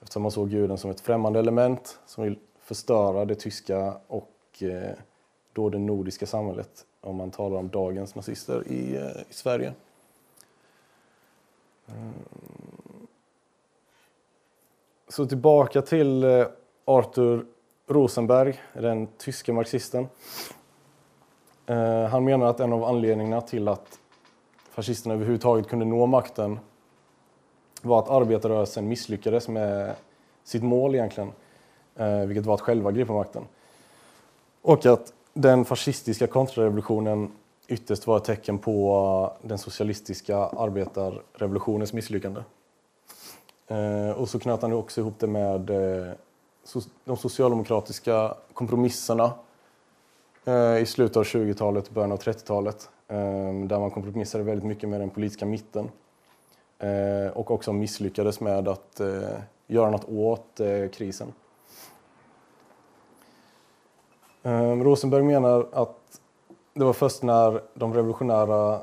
[0.00, 4.96] Eftersom man såg guden som ett främmande element som vill förstöra det tyska och eh,
[5.52, 9.72] då det nordiska samhället om man talar om dagens nazister i, eh, i Sverige.
[11.86, 12.12] Mm.
[15.08, 16.46] Så tillbaka till eh,
[16.84, 17.46] Arthur
[17.86, 20.08] Rosenberg, den tyske marxisten.
[21.66, 24.00] Eh, han menar att en av anledningarna till att
[24.76, 26.58] fascisterna överhuvudtaget kunde nå makten
[27.82, 29.94] var att arbetarrörelsen misslyckades med
[30.44, 31.32] sitt mål egentligen,
[31.96, 33.44] eh, vilket var att själva gripa makten.
[34.62, 37.32] Och att den fascistiska kontrarevolutionen
[37.68, 42.40] ytterst var ett tecken på eh, den socialistiska arbetarrevolutionens misslyckande.
[43.66, 45.60] Eh, och så knöt han också ihop det med
[47.04, 49.32] de socialdemokratiska kompromisserna
[50.80, 55.00] i slutet av 20-talet och början av 30-talet Ehm, där man kompromissade väldigt mycket med
[55.00, 55.90] den politiska mitten
[56.78, 61.32] eh, och också misslyckades med att eh, göra något åt eh, krisen.
[64.42, 66.20] Ehm, Rosenberg menar att
[66.74, 68.80] det var först när de revolutionära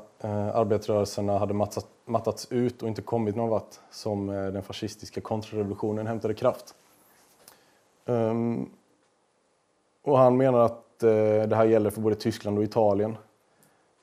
[0.52, 6.34] arbetarrörelserna hade mattat, mattats ut och inte kommit någon vart som den fascistiska kontrarevolutionen hämtade
[6.34, 6.74] kraft.
[8.06, 8.70] Ehm,
[10.02, 10.98] och han menar att
[11.48, 13.16] det här gäller för både Tyskland och Italien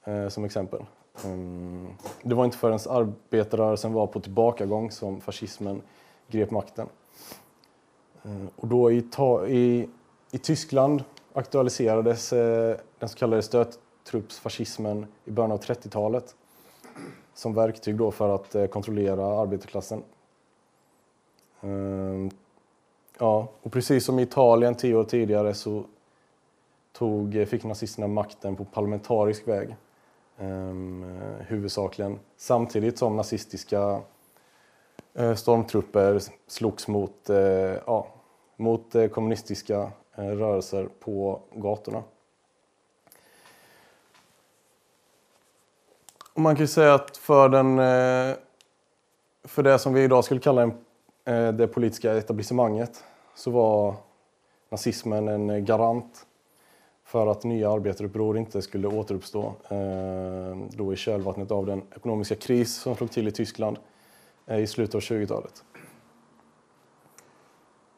[0.04, 0.86] Eh, som exempel.
[1.26, 1.88] Mm.
[2.24, 5.82] Det var inte förrän arbetarrörelsen var på tillbakagång som fascismen
[6.28, 6.88] grep makten.
[8.24, 9.08] Eh, och då i,
[9.48, 9.90] i,
[10.32, 16.36] i Tyskland aktualiserades eh, den så kallade stöttruppsfascismen i början av 30-talet
[17.34, 20.04] som verktyg då för att kontrollera arbetarklassen.
[21.62, 22.30] Ehm,
[23.20, 25.84] ja, och precis som i Italien tio år tidigare så
[26.92, 29.76] tog, fick nazisterna makten på parlamentarisk väg.
[30.40, 34.02] Ehm, eh, huvudsakligen samtidigt som nazistiska
[35.14, 37.38] eh, stormtrupper slogs mot, eh,
[37.86, 38.08] ja,
[38.58, 42.04] mot kommunistiska Eh, rörelser på gatorna.
[46.34, 48.36] Och man kan ju säga att för, den, eh,
[49.44, 50.64] för det som vi idag skulle kalla
[51.26, 53.04] eh, det politiska etablissemanget
[53.36, 53.96] så var
[54.70, 56.26] nazismen en garant
[57.12, 62.76] för att nya arbetaruppror inte skulle återuppstå eh, då i kölvattnet av den ekonomiska kris
[62.76, 63.78] som slog till i Tyskland
[64.48, 65.64] eh, i slutet av 20-talet.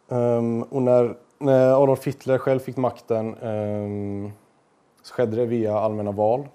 [0.10, 4.32] Ehm, och när när Adolf Hitler själv fick makten ehm,
[5.02, 6.48] så skedde det via allmänna val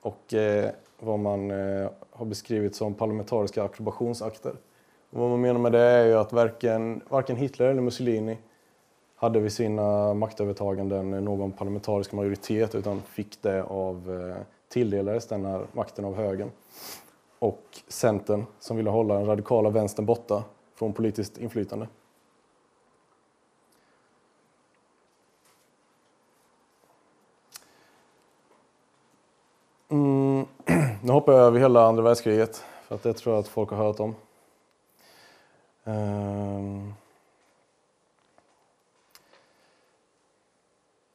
[0.00, 4.52] och eh, vad man eh, har beskrivit som parlamentariska approbationsakter.
[5.10, 8.38] Och vad man menar med det är ju att varken, varken Hitler eller Mussolini
[9.20, 15.26] hade vid sina eh, maktövertaganden eh, någon parlamentarisk majoritet utan fick det av, eh, tilldelades
[15.26, 16.50] den här makten av högern.
[17.38, 21.88] Och Centern som ville hålla den radikala vänstern borta från politiskt inflytande.
[29.88, 30.46] Mm,
[31.02, 33.76] nu hoppar jag över hela andra världskriget, för att det tror jag att folk har
[33.76, 34.14] hört om.
[35.84, 36.94] Um.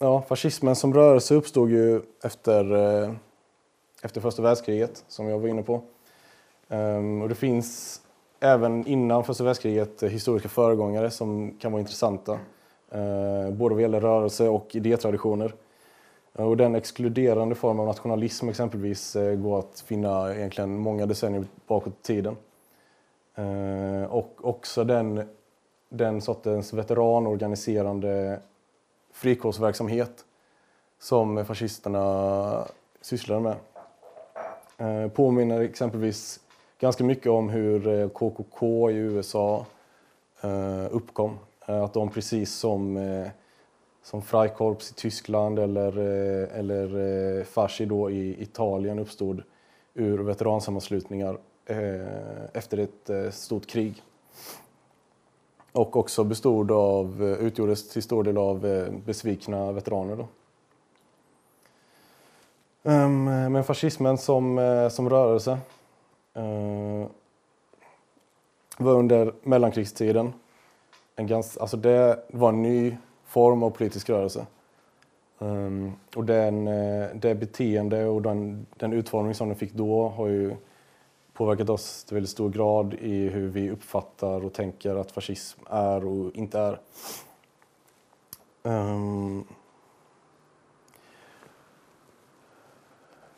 [0.05, 3.11] Ja, fascismen som rörelse uppstod ju efter, eh,
[4.01, 5.81] efter första världskriget, som jag var inne på.
[6.69, 8.01] Ehm, och det finns
[8.39, 12.39] även innan första världskriget eh, historiska föregångare som kan vara intressanta.
[12.91, 15.53] Eh, både vad gäller rörelse och idétraditioner.
[16.33, 22.03] Och den exkluderande formen av nationalism exempelvis går att finna egentligen många decennier bakåt i
[22.03, 22.35] tiden.
[24.09, 25.29] Och också den,
[25.89, 28.39] den sortens veteranorganiserande
[29.15, 30.25] frikårsverksamhet
[30.99, 32.67] som fascisterna
[33.01, 33.55] sysslade med.
[34.77, 36.39] Eh, påminner exempelvis
[36.79, 39.65] ganska mycket om hur eh, KKK i USA
[40.41, 41.39] eh, uppkom.
[41.59, 42.99] Att de precis som
[44.03, 45.97] som Freikorps i Tyskland eller,
[46.57, 49.43] eller Fasci då i Italien uppstod
[49.93, 51.37] ur veteransammanslutningar
[52.53, 54.03] efter ett stort krig.
[55.75, 60.15] Och också bestod av, eh, utgjordes till stor del av eh, besvikna veteraner.
[60.15, 60.27] Då.
[62.91, 65.57] Ehm, men fascismen som, eh, som rörelse
[68.77, 70.33] var under mellankrigstiden
[71.15, 74.45] en ganska, alltså det var en ny form av politisk rörelse.
[75.39, 76.65] Ehm, och den,
[77.19, 80.55] det beteende och den, den utformning som den fick då har ju
[81.35, 86.05] påverkat oss till väldigt stor grad i hur vi uppfattar och tänker att fascism är
[86.05, 86.79] och inte är.
[88.63, 89.47] Um,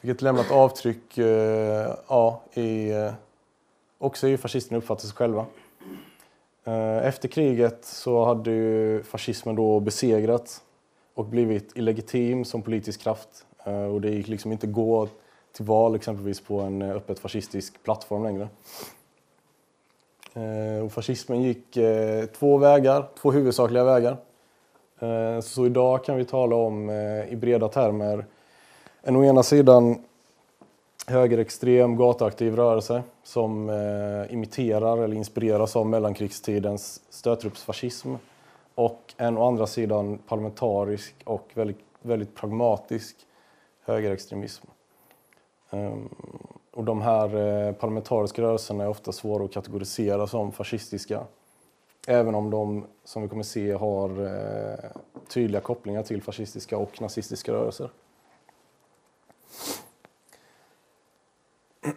[0.01, 1.25] vilket lämnat avtryck uh,
[2.07, 3.13] ja, i, uh,
[3.97, 5.45] också i fascisterna uppfattar sig själva.
[6.67, 10.61] Uh, efter kriget så hade ju fascismen då besegrats
[11.13, 13.45] och blivit illegitim som politisk kraft.
[13.67, 15.07] Uh, och det gick liksom inte gå
[15.57, 18.49] till val liksom exempelvis på en eh, öppet fascistisk plattform längre.
[20.33, 24.17] Eh, och fascismen gick eh, två vägar, två huvudsakliga vägar.
[25.41, 26.89] Så idag kan vi tala om
[27.29, 28.25] i breda termer
[29.01, 29.95] en å ena sidan
[31.07, 33.69] högerextrem gatuaktiv rörelse som
[34.29, 38.15] imiterar eller inspireras av mellankrigstidens stötruppsfascism
[38.75, 43.15] och en å andra sidan parlamentarisk och väldigt, väldigt pragmatisk
[43.85, 44.67] högerextremism.
[45.69, 46.09] Ehm,
[46.73, 51.23] och de här eh, parlamentariska rörelserna är ofta svåra att kategorisera som fascistiska
[52.07, 54.89] även om de, som vi kommer se, har eh,
[55.27, 57.89] tydliga kopplingar till fascistiska och nazistiska rörelser.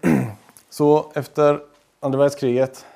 [0.71, 1.61] Så efter
[2.01, 2.87] andra världskriget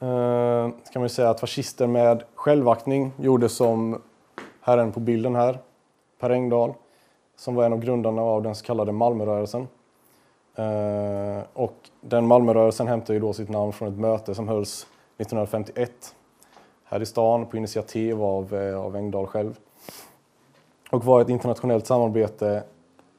[0.00, 4.02] eh, kan man säga att fascister med självaktning gjorde som
[4.60, 5.58] herren på bilden här,
[6.18, 6.74] Per Engdahl,
[7.36, 9.68] som var en av grundarna av den så kallade Malmörörelsen.
[10.54, 16.14] Eh, och den Malmörörelsen hämtar ju då sitt namn från ett möte som hölls 1951
[16.84, 19.58] här i stan på initiativ av, eh, av Engdahl själv.
[20.90, 22.62] Och var ett internationellt samarbete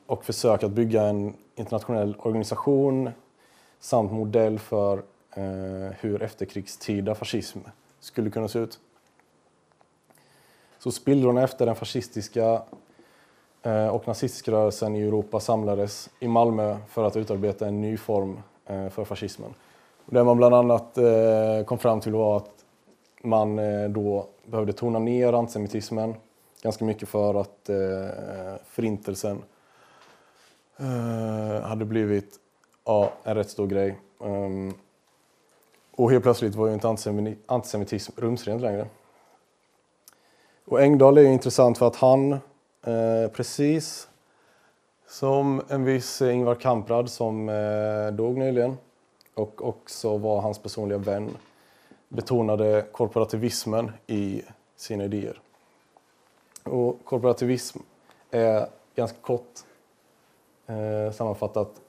[0.06, 3.10] och försök att bygga en internationell organisation
[3.80, 4.97] samt modell för
[5.32, 7.60] eh, hur efterkrigstida fascism
[7.99, 8.80] skulle kunna se ut.
[10.80, 12.62] Så spillrorna efter den fascistiska
[13.67, 18.39] Eh, och nazistiska rörelsen i Europa samlades i Malmö för att utarbeta en ny form
[18.65, 19.53] eh, för fascismen.
[20.06, 22.49] Det man bland annat eh, kom fram till var att
[23.21, 23.60] man
[23.93, 26.15] då behövde tona ner antisemitismen
[26.62, 27.69] ganska mycket för att
[28.65, 29.41] förintelsen
[31.63, 32.36] hade blivit
[32.86, 33.99] ja, en rätt stor grej.
[34.23, 34.73] Ehm,
[35.95, 36.95] och helt plötsligt var ju inte
[37.47, 38.88] antisemitism rumsrent längre.
[40.65, 42.39] Och Engdahl är intressant för att han,
[42.86, 44.08] eh, precis
[45.08, 48.78] som en viss Ingvar Kamprad som eh, dog nyligen
[49.34, 51.38] och också var hans personliga vän,
[52.10, 54.42] betonade korporativismen i
[54.76, 55.42] sina idéer.
[56.63, 57.80] Och korporativism
[58.32, 59.60] är ganska kort
[60.67, 61.82] eh, sammanfattat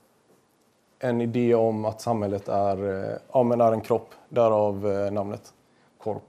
[0.99, 5.55] en idé om att samhället är, eh, ja, men är en kropp, därav eh, namnet
[5.99, 6.22] korp,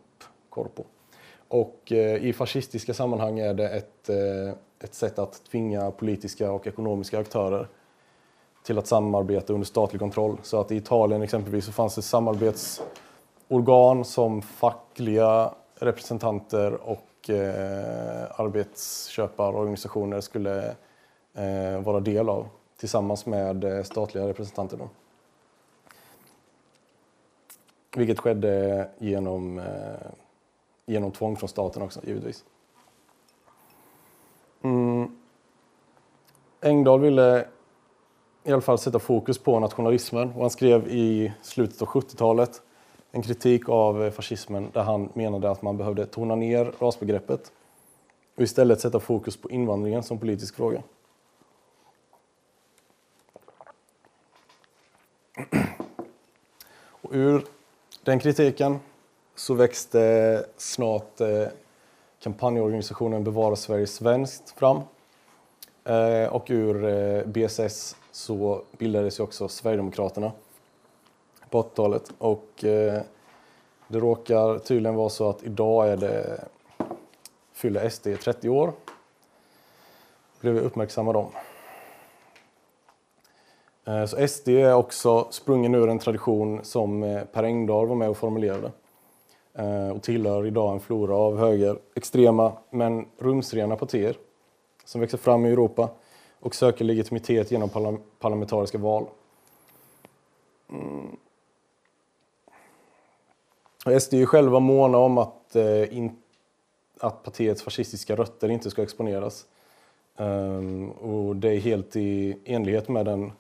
[0.50, 0.84] korpo.
[1.50, 6.68] Och eh, i fascistiska sammanhang är det ett, eh, ett sätt att tvinga politiska och
[6.68, 7.68] ekonomiska aktörer
[8.64, 10.38] till att samarbeta under statlig kontroll.
[10.44, 20.22] Så att i Italien exempelvis så fanns det samarbetsorgan som fackliga representanter och eh, arbetsköparorganisationer
[20.22, 20.76] skulle
[21.34, 22.48] eh, vara del av
[22.80, 24.78] tillsammans med eh, statliga representanter.
[24.78, 24.90] Då.
[27.96, 29.66] Vilket skedde genom, eh,
[30.90, 32.46] genom tvång från staten också, givetvis.
[34.62, 35.18] Mm.
[36.62, 37.48] Engdahl ville
[38.44, 40.34] i alla fall sätta fokus på nationalismen.
[40.34, 42.62] Och han skrev i slutet av 70-talet
[43.12, 47.52] en kritik av fascismen där han menade att man behövde tona ner rasbegreppet
[48.36, 50.84] och istället sätta fokus på invandringen som politisk fråga.
[57.02, 57.46] Och ur
[58.04, 58.80] den kritiken
[59.40, 61.48] så växte snart eh,
[62.20, 64.82] kampanjorganisationen Bevara Sverige svenskt fram.
[65.84, 70.32] Eh, och ur eh, BSS så bildades ju också Sverigedemokraterna
[71.50, 72.12] på 80-talet.
[72.18, 73.06] Och det
[73.90, 76.44] råkar tydligen vara så att idag är det
[77.54, 78.74] fyller SD 30 år.
[80.42, 81.32] Blev vi uppmärksammade om.
[84.08, 88.72] Så SD är också sprungen ur en tradition som Per Engdahl var med och formulerade
[89.60, 94.16] Eh, och tillhör idag en flora av högerextrema men rumsrena partier
[94.86, 95.90] som växer fram i Europa
[96.40, 99.06] och söker legitimitet genom parlamentariska val.
[100.70, 101.18] Mm.
[104.00, 106.22] SD är själva måna om att, eh, in,
[107.00, 109.46] att partiets fascistiska rötter inte ska exponeras.
[110.18, 113.32] Um, och det är helt i enlighet med den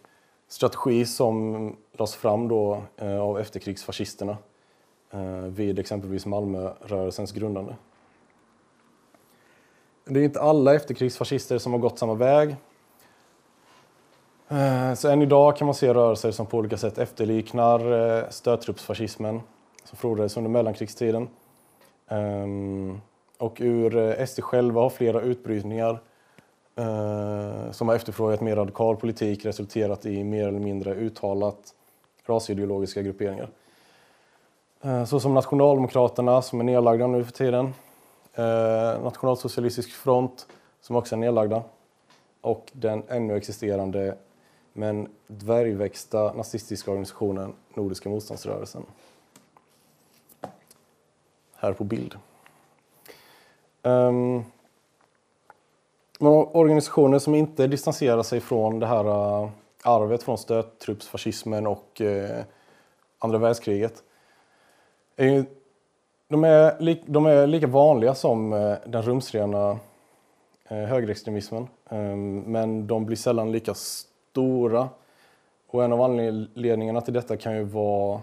[0.47, 4.38] strategi som lades fram då, eh, av efterkrigsfascisterna
[5.12, 7.76] Eh, vid exempelvis Malmörörelsens grundande.
[10.05, 12.55] Det är inte alla efterkrigsfascister som har gått samma väg.
[14.47, 19.41] Eh, så än idag kan man se rörelser som på olika sätt efterliknar eh, stödtruppsfascismen
[19.84, 21.28] som frodades under mellankrigstiden.
[22.07, 23.01] Ehm,
[23.38, 25.99] och ur SD själva har flera utbrytningar
[27.72, 31.76] som har efterfrågat mer radikal politik resulterat i mer eller mindre uttalat
[32.26, 33.49] rasideologiska grupperingar.
[34.82, 37.73] Eh, så som Nationaldemokraterna som är nedlagda nu för tiden,
[38.34, 40.47] eh, Nationalsocialistisk front
[40.82, 41.63] som också är nedlagda
[42.41, 44.17] och den ännu existerande
[44.73, 48.86] men dvärgväxta nazistiska organisationen Nordiska motståndsrörelsen.
[51.55, 52.15] Här på bild.
[53.82, 54.43] Um,
[56.19, 59.07] organisationer som inte distanserar sig från det här
[59.43, 59.49] uh,
[59.84, 62.41] arvet från stöttruppsfascismen och uh,
[63.19, 64.03] andra världskriget.
[65.20, 65.45] Är ju,
[66.28, 69.80] de, är li, de är lika vanliga som eh, den rumsrena
[70.67, 71.67] eh, högerextremismen.
[71.89, 74.89] Ehm, men de blir sällan lika stora.
[75.67, 78.22] Och en av anledningarna till detta kan ju vara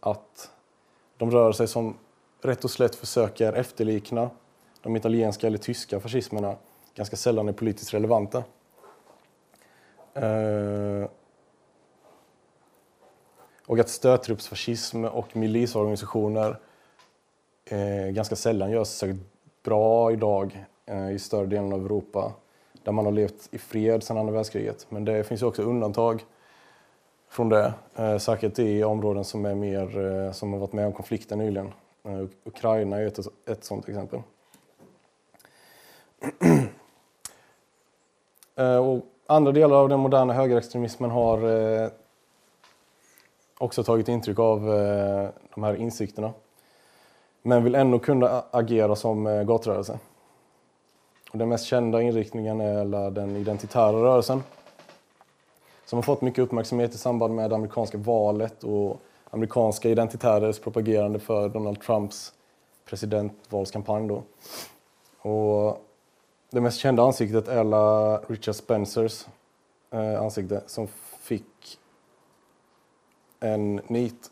[0.00, 0.50] att
[1.16, 1.96] de rör sig som
[2.42, 4.30] rätt och slätt försöker efterlikna
[4.82, 6.56] de italienska eller tyska fascismerna
[6.94, 8.44] ganska sällan är politiskt relevanta.
[10.14, 11.08] Ehm,
[13.66, 16.58] och att stödtruppsfascism och milisorganisationer
[17.64, 19.22] eh, ganska sällan görs så särskilt
[19.62, 22.32] bra idag eh, i större delen av Europa
[22.82, 24.86] där man har levt i fred sedan andra världskriget.
[24.88, 26.24] Men det finns också undantag
[27.28, 30.92] från det, eh, särskilt i områden som, är mer, eh, som har varit med om
[30.92, 31.72] konflikten nyligen.
[32.04, 34.20] Eh, Ukraina är ett, ett sådant exempel.
[38.56, 41.90] Eh, och andra delar av den moderna högerextremismen har eh,
[43.58, 46.32] också tagit intryck av eh, de här insikterna.
[47.42, 49.98] Men vill ändå kunna agera som eh, gatrörelse.
[51.32, 54.42] Och den mest kända inriktningen är den identitära rörelsen
[55.84, 59.00] som har fått mycket uppmärksamhet i samband med det amerikanska valet och
[59.30, 62.32] amerikanska identitärers propagerande för Donald Trumps
[62.84, 64.08] presidentvalskampanj.
[64.08, 64.22] Då.
[65.30, 65.78] Och
[66.50, 69.26] det mest kända ansiktet är Richard Spencers
[69.90, 70.88] eh, ansikte som
[71.20, 71.78] fick
[73.44, 74.30] en nit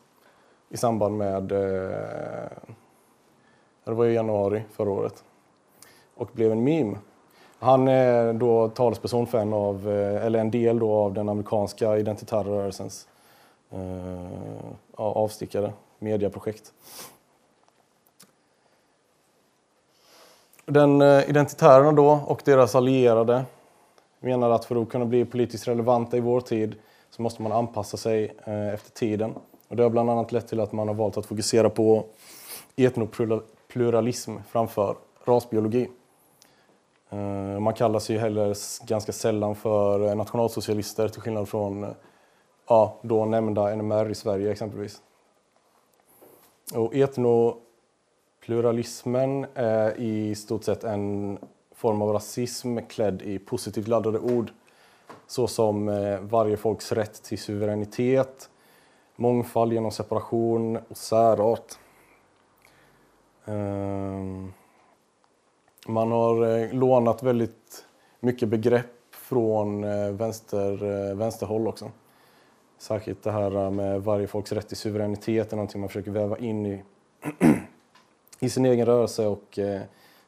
[0.69, 2.49] i samband med, eh,
[3.85, 5.25] det var i januari förra året,
[6.15, 6.99] och blev en meme.
[7.59, 11.97] Han är då talesperson för en av, eh, eller en del då av den amerikanska
[11.97, 13.09] identitära rörelsens
[13.71, 16.73] eh, avstickare, mediaprojekt.
[20.67, 23.45] Den eh, identitärerna då och deras allierade
[24.21, 26.75] menar att för att kunna bli politiskt relevanta i vår tid
[27.17, 29.35] så måste man anpassa sig eh, efter tiden.
[29.69, 32.05] Och det har bland annat lett till att man har valt att fokusera på
[32.77, 35.89] etnopluralism framför rasbiologi.
[37.11, 38.57] Eh, man kallar sig heller
[38.87, 41.95] ganska sällan för eh, nationalsocialister till skillnad från
[42.69, 45.03] ja, då nämnda NMR i Sverige exempelvis.
[46.75, 51.39] Och etnopluralismen är i stort sett en
[51.75, 54.53] form av rasism klädd i positivt laddade ord
[55.33, 58.51] såsom eh, varje folks rätt till suveränitet,
[59.17, 61.79] mångfald genom separation och särart.
[63.45, 64.53] Ehm,
[65.87, 67.85] man har eh, lånat väldigt
[68.21, 71.91] mycket begrepp från eh, vänster, vänsterhåll också.
[72.79, 76.67] Särskilt det här med varje folks rätt till suveränitet är någonting man försöker väva in
[76.67, 76.83] i,
[78.41, 79.59] i sin egen rörelse och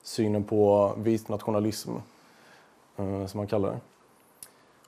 [0.02, 1.90] synen på vit nationalism,
[2.96, 3.80] som man kallar det.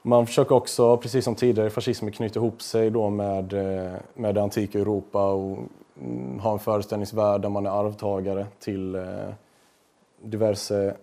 [0.07, 4.43] Man försöker också, precis som tidigare fascismen, knyta ihop sig då med, eh, med det
[4.43, 5.59] antika Europa och
[6.01, 9.29] mm, ha en föreställningsvärld där man är arvtagare till eh,
[10.23, 10.97] diverse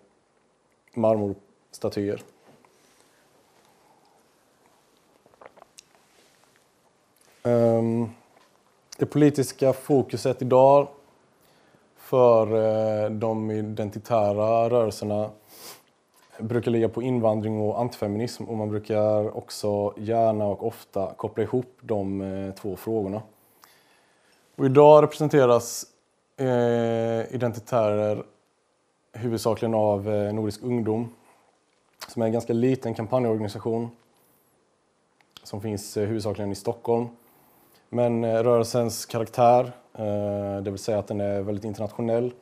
[0.94, 2.22] marmorstatyer.
[7.44, 8.10] Ehm,
[8.98, 10.88] det politiska fokuset idag
[11.98, 15.30] för eh, de identitära rörelserna
[16.40, 21.78] brukar ligga på invandring och antifeminism och man brukar också gärna och ofta koppla ihop
[21.82, 23.22] de eh, två frågorna.
[24.56, 25.86] Och idag representeras
[26.38, 28.24] eh, identitärer
[29.14, 31.10] huvudsakligen av eh, Nordisk ungdom
[32.08, 33.90] som är en ganska liten kampanjorganisation
[35.44, 37.08] som finns eh, huvudsakligen i Stockholm
[37.90, 39.72] men eh, rörelsens karaktär,
[40.62, 42.34] det vill säga att den är väldigt internationell,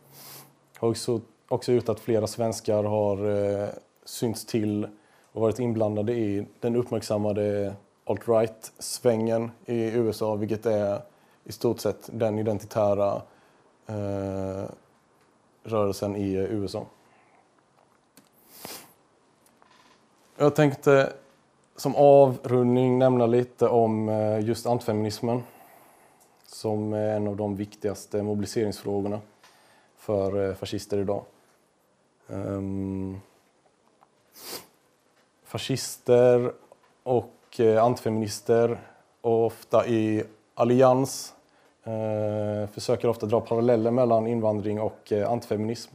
[0.78, 1.22] har också,
[1.52, 3.70] också gjort att flera svenskar har eh,
[4.06, 4.88] synts till
[5.32, 7.76] och varit inblandade i den uppmärksammade
[8.06, 11.02] alt-right-svängen i USA, vilket är
[11.44, 13.22] i stort sett den identitära
[13.88, 14.64] eh,
[15.64, 16.86] rörelsen i USA.
[20.38, 21.14] Jag tänkte
[21.76, 25.44] som avrundning nämna lite om eh, just antifeminismen
[26.46, 29.20] som är en av de viktigaste mobiliseringsfrågorna
[29.98, 31.24] för eh, fascister idag.
[32.28, 33.22] Um,
[35.44, 36.52] fascister
[37.04, 38.80] och eh, antifeminister,
[39.22, 41.34] ofta i allians,
[41.84, 45.92] eh, försöker ofta dra paralleller mellan invandring och eh, antifeminism.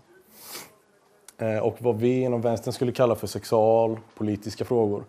[1.39, 5.05] Eh, och vad vi inom vänstern skulle kalla för sexualpolitiska frågor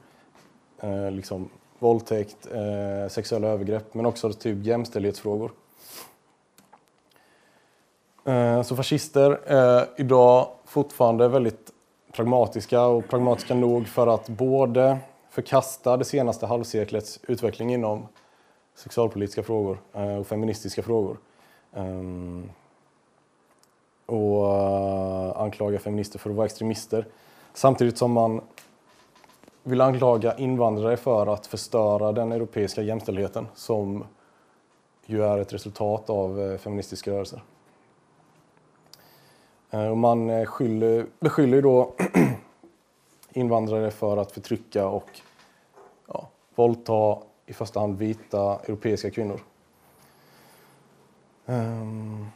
[0.79, 1.49] eh, liksom
[1.79, 5.51] våldtäkt, eh, sexuella övergrepp, men också typ jämställdhetsfrågor.
[8.25, 11.71] Eh, så fascister är idag fortfarande väldigt
[12.11, 14.97] pragmatiska och pragmatiska nog för att både
[15.29, 18.07] förkasta det senaste halvseklets utveckling inom
[18.75, 21.17] sexualpolitiska frågor eh, och feministiska frågor.
[21.73, 22.49] Ehm,
[24.05, 27.05] och eh, anklaga feminister för att vara extremister.
[27.53, 28.41] Samtidigt som man
[29.63, 34.03] vill anklaga invandrare för att förstöra den europeiska jämställdheten som
[35.05, 37.41] ju är ett resultat av eh, feministiska rörelser.
[39.71, 41.93] Eh, och man eh, skyller, beskyller då
[43.33, 45.21] invandrare för att förtrycka och
[46.07, 49.39] ja, våldta i första hand vita europeiska kvinnor.
[51.45, 52.27] Um,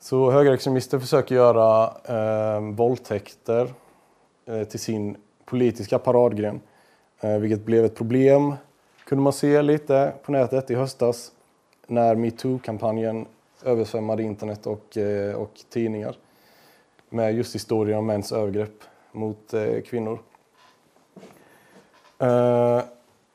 [0.00, 1.90] så högerextremister försöker göra
[2.56, 3.74] um, våldtäkter
[4.46, 6.60] Eh, till sin politiska paradgren.
[7.20, 8.54] Eh, vilket blev ett problem,
[9.04, 11.32] kunde man se lite på nätet i höstas
[11.86, 13.26] när metoo-kampanjen
[13.64, 16.16] översvämmade internet och, eh, och tidningar
[17.08, 20.18] med just historier om mäns övergrepp mot eh, kvinnor.
[22.18, 22.82] Eh,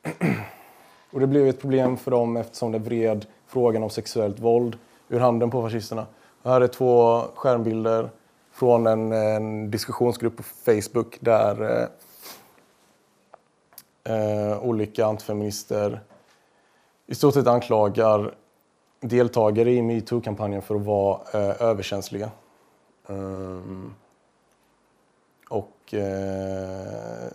[1.11, 4.77] och det blev ett problem för dem eftersom det vred frågan om sexuellt våld
[5.09, 6.05] ur handen på fascisterna.
[6.43, 8.09] Här är två skärmbilder
[8.51, 11.87] från en, en diskussionsgrupp på Facebook där
[14.03, 15.99] eh, olika antifeminister
[17.07, 18.33] i stort sett anklagar
[18.99, 22.31] deltagare i metoo-kampanjen för att vara eh, överkänsliga.
[23.07, 23.95] Um,
[25.49, 27.31] och eh,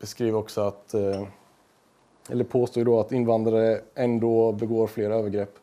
[0.00, 1.22] beskriver också att, eh,
[2.30, 5.58] eller påstår då att invandrare ändå begår fler övergrepp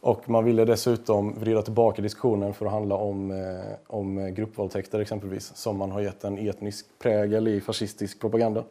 [0.00, 5.56] och man ville dessutom vrida tillbaka diskussionen för att handla om, eh, om gruppvåldtäkter exempelvis,
[5.56, 8.64] som man har gett en etnisk prägel i fascistisk propaganda.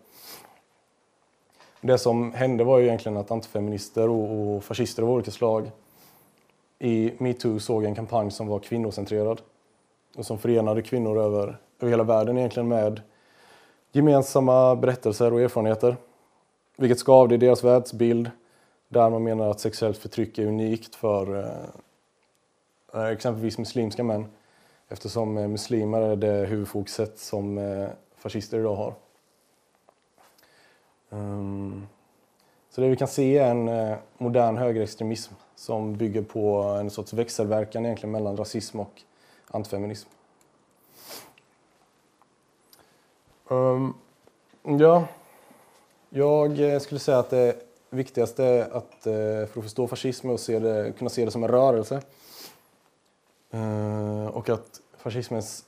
[1.82, 5.72] Det som hände var ju egentligen att antifeminister och, och fascister av olika slag
[6.82, 9.42] i metoo såg en kampanj som var kvinnocentrerad
[10.16, 13.02] och som förenade kvinnor över, över hela världen egentligen med
[13.92, 15.98] gemensamma berättelser och erfarenheter.
[16.78, 18.32] Vilket skavde i deras världsbild
[18.88, 24.26] där man menar att sexuellt förtryck är unikt för eh, eh, exempelvis muslimska män
[24.88, 28.94] eftersom eh, muslimer är det huvudfokuset som eh, fascister idag har.
[31.10, 31.88] Um,
[32.70, 37.14] så det vi kan se är en eh, modern högerextremism som bygger på en sorts
[37.14, 39.02] växelverkan egentligen mellan rasism och
[39.48, 40.10] antifeminism.
[43.48, 43.94] Um,
[44.64, 45.08] ja,
[46.10, 47.56] jag eh, skulle säga att det
[47.90, 51.44] viktigaste att, eh, för att förstå fascism är att se det, kunna se det som
[51.44, 52.02] en rörelse.
[53.54, 55.66] Uh, och att fascismens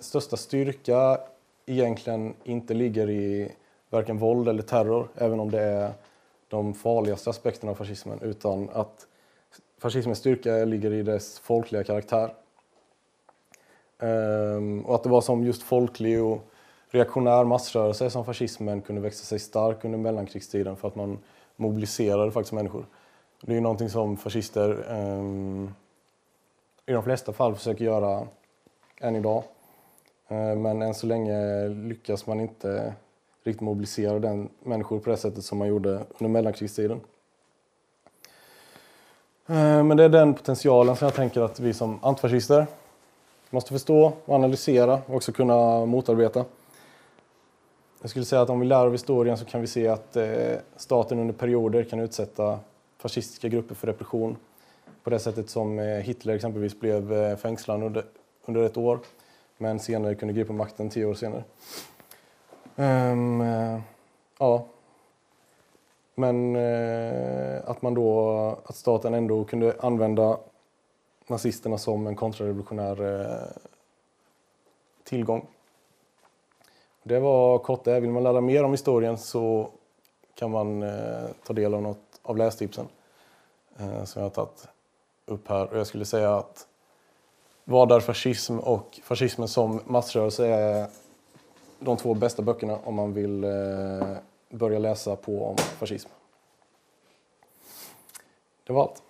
[0.00, 1.20] största styrka
[1.66, 3.52] egentligen inte ligger i
[3.90, 5.92] varken våld eller terror, även om det är
[6.48, 9.06] de farligaste aspekterna av fascismen, utan att
[9.78, 12.34] fascismens styrka ligger i dess folkliga karaktär.
[13.98, 16.40] Ehm, och att det var som just folklig och
[16.90, 21.18] reaktionär massrörelse som fascismen kunde växa sig stark under mellankrigstiden för att man
[21.56, 22.86] mobiliserade faktiskt människor.
[23.40, 25.74] Det är ju någonting som fascister um,
[26.86, 28.26] i de flesta fall försöker göra
[29.00, 29.42] än idag.
[30.30, 32.94] Uh, men än så länge lyckas man inte
[33.44, 37.00] riktigt mobilisera den människor på det sättet som man gjorde under mellankrigstiden.
[39.50, 42.66] Eh, men det är den potentialen som jag tänker att vi som antifascister
[43.50, 46.44] måste förstå och analysera och också kunna motarbeta.
[48.00, 50.56] Jag skulle säga att om vi lär av historien så kan vi se att eh,
[50.76, 52.58] staten under perioder kan utsätta
[52.98, 54.36] fascistiska grupper för repression
[55.02, 58.04] på det sättet som eh, Hitler exempelvis blev fängslad under,
[58.44, 58.98] under ett år
[59.58, 61.44] men senare kunde gripa makten tio år senare.
[62.76, 63.40] Um,
[64.38, 64.66] ja.
[66.18, 68.30] Men eh, att man då,
[68.64, 70.38] att staten ändå kunde använda
[71.26, 73.46] nazisterna som en kontrarevolutionär eh,
[75.04, 75.46] tillgång.
[77.02, 78.00] Det var kort det.
[78.00, 79.68] Vill man lära mer om historien så
[80.34, 82.88] kan man eh, ta del av något av lästipsen
[83.78, 84.68] eh, som jag har tagit
[85.26, 85.72] upp här.
[85.72, 86.66] Och jag skulle säga att
[87.64, 90.86] Vad är fascism och Fascismen som massrörelse är
[91.78, 94.16] de två bästa böckerna om man vill eh,
[94.50, 96.08] börja läsa på om fascism.
[98.64, 99.02] Det var allt.